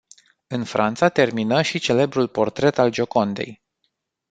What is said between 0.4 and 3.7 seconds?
În Franța termină și celebrul portret al Giocondei.